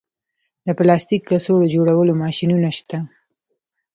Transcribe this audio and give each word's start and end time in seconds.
د 0.65 0.67
پلاستیک 0.77 1.21
کڅوړو 1.29 1.71
جوړولو 1.75 2.13
ماشینونه 2.23 2.69
شته 2.77 2.97